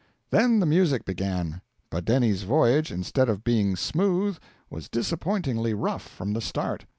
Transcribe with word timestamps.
Then 0.31 0.59
the 0.59 0.65
music 0.65 1.05
began. 1.05 1.61
Badeni's 1.91 2.41
voyage, 2.41 2.91
instead 2.91 3.29
of 3.29 3.43
being 3.43 3.75
smooth, 3.75 4.39
was 4.67 4.89
disappointingly 4.89 5.75
rough 5.75 6.07
from 6.07 6.33
the 6.33 6.41
start. 6.41 6.85